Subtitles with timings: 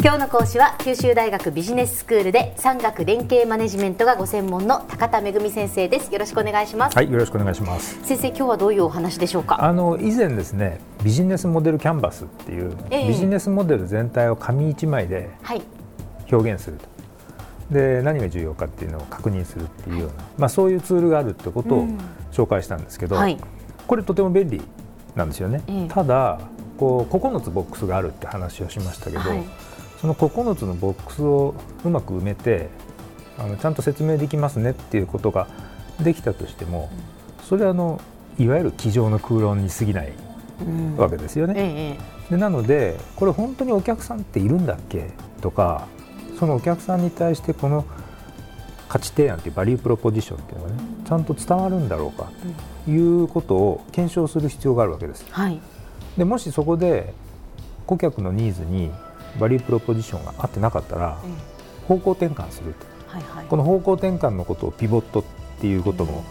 [0.00, 6.12] 今日の講師は九州大学ビジネススクールで産学連携マネジメントがご専門の高田恵先生です。
[6.12, 6.94] よろしくお願いします。
[6.94, 7.98] はいよろしくお願いします。
[8.04, 9.64] 先生今日はどういうお話でしょうか？
[9.64, 15.30] あの以前ですねビジネスモデルキャンバスっていう、えー、ビジネスモデル全体を紙一枚で
[16.30, 21.88] 表現すると、で何が重要かっていうのを確認するっていうような、まあ、そういうツールがあるってことを
[22.30, 23.36] 紹介したんですけど、はい、
[23.88, 24.62] これとても便利
[25.16, 26.38] なんですよね、えー、ただ
[26.76, 29.44] こう9つボックスがあるって話をしましたけど、はい、
[30.00, 32.68] その9つのボックスをうまく埋めて
[33.38, 35.48] あのちゃんと説明できますねっていうことが
[36.00, 36.90] できたとしても
[37.48, 38.00] それはあの
[38.38, 40.12] いわゆる机上の空論に過ぎない
[40.96, 41.98] わけですよね。
[42.30, 45.10] でなのでこれ本当にお客さんっているんだっけ？
[45.40, 45.88] とか
[46.38, 47.84] そのお客さんに対してこの
[48.88, 52.30] 価値提案というバリュープロポジションっていうのがねちゃんと伝わるんだろうか？
[52.84, 55.24] ということを検証する必要があるわけです。
[55.30, 55.60] はい、
[56.16, 57.12] でもしそこで
[57.86, 58.90] 顧客のニーズに
[59.38, 61.18] バリュープロポジションが合ってなかったら、
[61.86, 65.24] 方向転換すると、はいはい、この方向転換のことをピボットっ
[65.60, 66.24] ていうことも、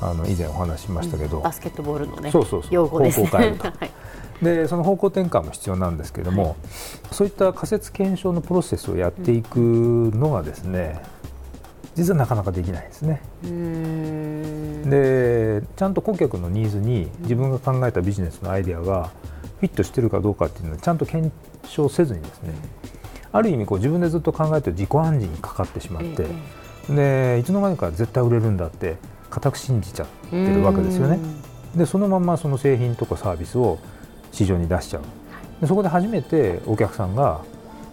[0.00, 2.74] あの以前お話しましたけど、うん、バスケットボールのねそうそうそう。
[2.74, 3.90] 用語です、ね、方向変えると、 はい、
[4.44, 6.54] でその方向転換も必要なんですけれども、はい、
[7.12, 11.02] そういった仮説検証のプロセスをやっていくのがですね、
[11.94, 13.22] 実はなかなかできないですね。
[14.84, 19.10] でちゃんと顧客のニーズに自分が考えたビジネスのアイデアが
[19.64, 21.32] フィットしてるかどうかっていうのをちゃんと検
[21.66, 22.52] 証せずにですね
[23.32, 26.28] ある意味こう自分でずっと考えて自己暗示にかかってしまって、
[26.88, 28.96] でいつの間にか絶対売れるんだって
[29.28, 31.18] 固く信じちゃってるわけですよね。
[31.74, 33.80] でそのままその製品とかサービスを
[34.30, 35.02] 市場に出しちゃう。
[35.60, 37.40] でそこで初めてお客さんが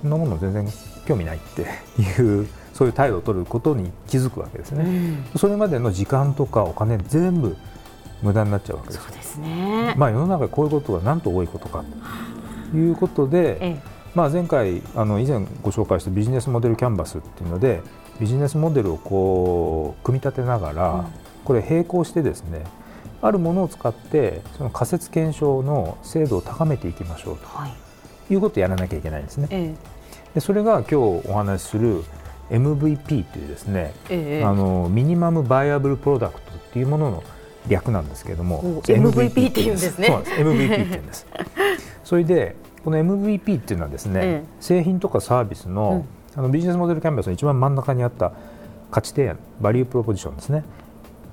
[0.00, 0.66] そんなもの全然
[1.06, 1.66] 興味ないって
[2.00, 7.56] いうそういう態度を取ることに気づくわけですね、うん、それまでの時間とかお金全部
[8.26, 9.02] 無駄になっちゃうわけです。
[9.02, 9.94] そうですね。
[9.96, 11.84] まあ世の中こういうことがなんと多いことか
[12.72, 13.80] ということで、ええ、
[14.14, 17.82] まあ、前回あの以前ご紹介したビジネスモデルキャンバスっていうので
[18.18, 21.04] ビジネスモデルをこう組み立てながら、うん、
[21.44, 22.64] これ並行してですね
[23.22, 29.48] あるものを使ってその仮説検証の精度を高めていきましょうと、はい、いうことをやらなきゃいけないんですね。
[29.50, 29.74] ええ、
[30.34, 30.94] でそれが今日
[31.28, 32.02] お話しする
[32.50, 34.42] MVP というですね、え。
[34.44, 37.24] あのミニマムバイアブルプロダクトっていうものの
[37.68, 40.08] 略なんですけれども MVP っていうんですね。
[40.08, 41.26] MVP って言うんです。
[42.04, 46.04] それでこの MVP っていうのはですね、え製品とかサービスの
[46.36, 48.32] うん、あのビジネスモデルキャンバスの一番真ん中にあった
[48.90, 50.64] 価値提案バリュープロポジションですね。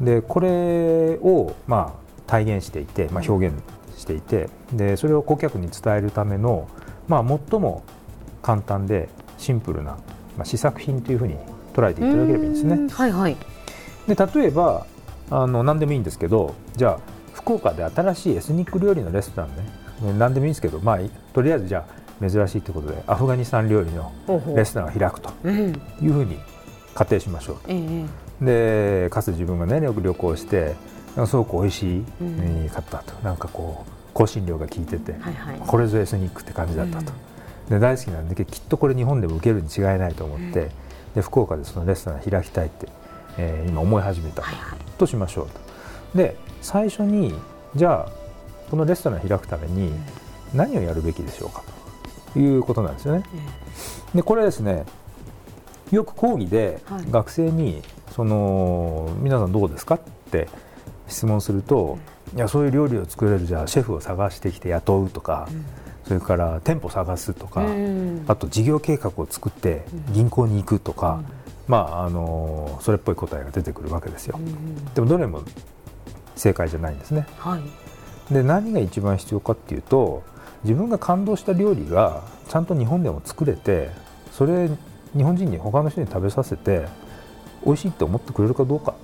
[0.00, 3.56] でこれをまあ体現していて、まあ、表現
[3.96, 6.68] していてでそれを顧客に伝えるための、
[7.08, 7.82] まあ、最も
[8.42, 9.98] 簡単でシンプルな、
[10.36, 11.34] まあ、試作品というふうに
[11.74, 12.88] 捉えていただければいいんですね。
[12.90, 13.36] はいはい、
[14.06, 14.86] で例えば
[15.30, 17.00] あの何でもいいんですけどじゃあ
[17.32, 19.80] 福岡で新しいエスニック料理のレストランね。
[20.18, 20.98] 何でもいいんですけど、まあ、
[21.34, 24.12] とりあえずじゃあ珍しいということでアフガニスタン料理の
[24.56, 26.38] レストランを開くというふうに
[26.94, 27.72] 仮定しましょう。
[27.72, 28.08] うん
[28.40, 30.74] でかつ自分がねよく旅行して
[31.26, 32.04] すごく美味しい
[32.70, 37.12] かったと、うん、なんかこう香辛料が効いてて、はいはい、これぞエスニックって感じだったと、
[37.68, 40.70] うん、で大好きなんできっとこれ日本でも受けるに違いないと思って、うん、
[41.16, 42.88] で福岡でそのレストラン開きたいって、
[43.38, 44.42] えー、今思い始めた。
[44.98, 45.48] としましょう
[46.12, 46.18] と。
[46.18, 47.34] で最初に
[47.76, 48.12] じゃあ
[48.70, 49.92] このレストラン開くために
[50.54, 51.62] 何をやるべきでしょうか？
[52.32, 53.24] ということなんですよね。
[54.14, 54.84] でこれはですね
[55.90, 56.80] よく講義で
[57.10, 57.82] 学生に
[58.12, 59.96] その皆さんどうですか？
[59.96, 60.48] って
[61.08, 61.98] 質問すると、
[62.36, 65.48] いやそういう料理を作れるじゃあシェフを探してきて雇うとか、
[66.04, 67.66] それから店舗探すとか、
[68.28, 71.22] あと事業計画を作って銀行に行くとか、
[71.70, 74.40] まああのそれっぽい答えが出てくるわけですよ。
[74.92, 75.42] でもどれも
[76.34, 77.28] 正解じゃないんですね。
[77.38, 77.58] は
[78.30, 80.24] い、で何が一番必要かっていうと
[80.64, 83.90] 自分が感動した料理がちゃんと日本でも作れて
[84.32, 84.68] それ
[85.16, 86.88] 日本人に他の人に食べさせて
[87.64, 88.94] 美味しいって思ってくれるかどうか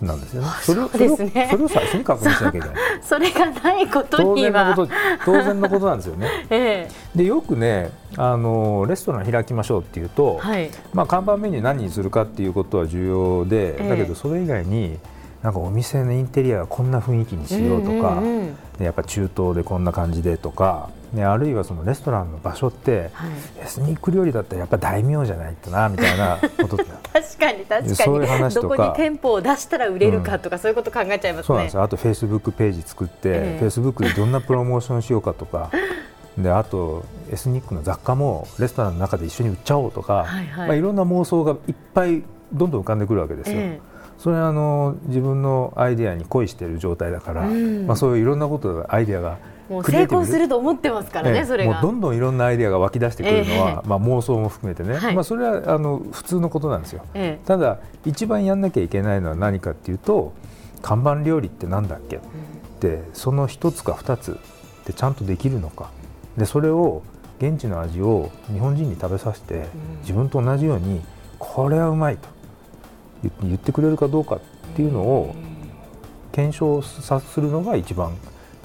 [0.00, 0.48] なんですよね。
[0.62, 2.76] それをそれをそれを最初に確認しなきゃいけない。
[3.02, 4.92] それがないことには当然のこと
[5.24, 6.28] 当然のことなんですよね。
[6.50, 14.98] ええ、でよくねあのレストラン開きましょうっていうと、はい、まあ看板メニュー何にするかっていうことは重要で、え、だけどそれ以外に
[15.42, 18.38] なんかお店のインテリアはこんな雰囲気にしようとか、うんうん
[18.78, 23.30] うん、やっぱ中東でこんな感じでとか、ね、あるいはそのレストランの場所って、はい、
[23.62, 26.86] エスニック料理だったらやっぱ大名じゃないとなみたいな こと確
[27.38, 27.94] かに確かに。
[27.96, 28.68] そういう話とか。
[28.68, 31.46] どこに店舗を出したら売れるかとか、うん、そういうこと考えちゃいますね。
[31.46, 35.70] そうなんですあとフェイスブックページ作って、えー、フェイスブックでどんなプロモーションしようかとか。
[36.36, 40.68] であとエスニックの雑貨もレストランの中で一緒に売っちゃおうとか、はいはい。
[40.68, 42.22] まあ、いろんな妄想がいっぱい
[42.52, 43.56] どんどん浮かんでくるわけですよ。
[43.58, 43.87] えー
[44.18, 49.38] それはあの自分のアイデアに恋している状態だから、うん、まあ、そういういろんなことアイデアが
[49.68, 51.80] もう成功すると思ってますからね、ええ、それが。
[51.80, 57.02] どんどんいろんなアイデアが湧き出してくるのは、え、まあ、妄想も含めてね、はい、まあ、それはあの普通のことなんですよ、
[57.44, 60.32] ただ一番やんなきゃいけないのは何かっていうと
[60.82, 64.38] 看板料理ってなんだっけ、うん、でその一つか二つ
[64.86, 65.90] でちゃんとできるのか。
[66.36, 67.02] でそれを
[67.38, 69.66] 現地の味を日本人に食べさせて、
[70.00, 71.02] 自分と同じように
[71.38, 72.28] これはうまいと
[73.22, 74.40] 言ってくれるかどうかっ
[74.74, 75.34] ていうのを
[76.32, 78.16] 検証さするのが一番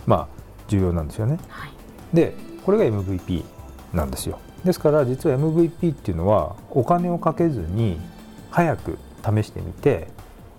[0.05, 0.27] まあ
[0.67, 1.39] 重要なんですよね。
[1.49, 1.71] はい、
[2.13, 2.35] で
[2.65, 3.43] これが MVP
[3.93, 4.39] なんですよ。
[4.63, 7.99] ですから実は MVP っていうのはお金をかけずに
[8.49, 10.07] 早く試してみて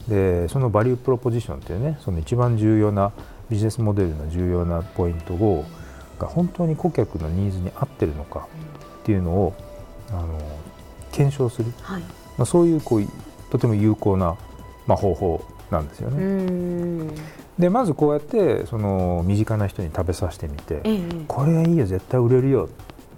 [0.09, 3.13] でそのバリュープロポジションっていうねその一番重要な
[3.49, 5.65] ビジネスモデルの重要なポイントを
[6.19, 8.49] が本当に顧客のニーズに合ってるのか
[9.03, 9.55] っていうのを
[10.11, 10.39] あの
[11.13, 12.09] 検証する、はい、ま
[12.43, 13.07] あ、そういうこう
[13.55, 14.37] とても有効な、
[14.85, 17.09] まあ、方法なんですよね。
[17.57, 22.75] でまずこうやってその身近な人に食べさせてみて、ええ、これはいいよ絶対売れるよって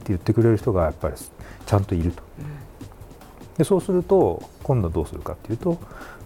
[0.08, 2.22] 言ってくれる人がやっぱりちゃんといると。
[3.56, 5.78] でそうすると今度どうするかっていうと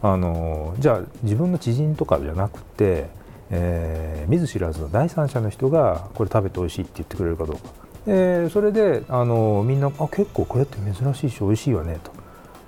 [0.02, 3.06] あのじゃあ自分の知人とかじゃなくて、
[3.50, 7.62] えー、見ず知らずの第三者の人がこれ食べて美味しいって言ってくれるかどうか、
[8.08, 12.10] えー、それであのみんなあ結構これって珍しいし美味しいよねと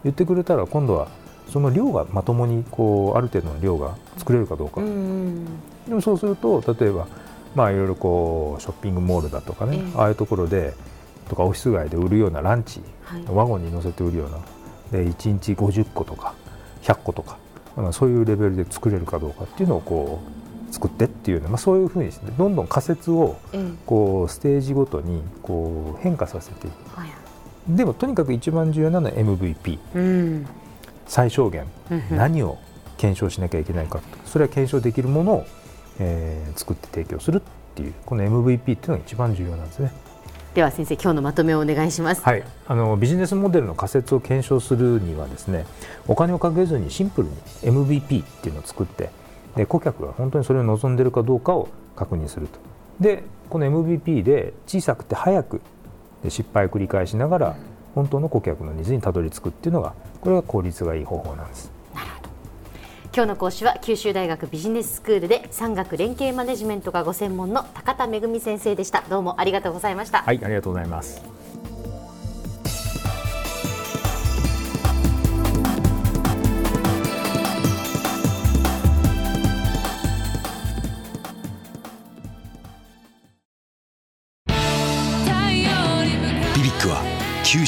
[0.05, 1.09] 言ってくれたら今度は
[1.53, 5.45] その量がまともにこうある程度の量が作れるかどうか、うん、
[5.87, 7.07] でもそうすると例えば
[7.55, 10.73] まあいろいろこうショッピングモールだとかね、えー、ああいうところで
[11.29, 14.39] とかオフィス街で売るようなランチ、はい、ワゴンに乗せて売るような
[14.93, 16.35] で1日50個とか
[16.83, 17.37] 100個とか、
[17.77, 20.21] まあ、そういうレベルで作れるかどうかっていうのをこ
[20.71, 23.37] う作ってっていうまあ、そういうふうにして、ね、どんどん仮説を
[23.85, 27.11] こうステージごとにこう変化させていく、はい、
[27.69, 30.47] でもとにかく一番重要なのは MVP、うん、
[31.07, 31.67] 最小限
[32.11, 32.59] 何を
[32.97, 35.47] 検証しなきゃいけないかそれは検証できるものを、
[35.99, 39.93] えー、作って提供するっていうこの MVP っていうのが一番重要なんですね。
[40.55, 42.23] では先生今日のまとめをお願いします。
[42.23, 45.65] はい、あのビジネスモデルの仮説を検証するにはですね、
[46.07, 49.11] お金をかけずにシンプルに MVP っていうのを作って、
[49.57, 52.59] で顧客が本当にそれを望んでいるかどうかを確認すると。
[53.01, 55.63] で、この MVP で小さくて早く
[56.29, 57.57] 失敗を繰り返しながら
[57.95, 61.71] 本当の顧客のニーズにたどり着くっていうのがこれが効率がいい方法なんです。
[63.15, 69.05] 今日の講師は九州大学ビジネススクールで産学連携マネジメントがご専門の高田恵先生でした。
[69.11, 70.23] どうもありがとうございました。
[70.23, 71.42] はいありがとうございます